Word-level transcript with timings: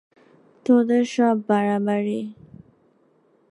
তোদের 0.65 1.03
সব 1.05 1.35
বাড়াবাড়ি। 1.49 2.19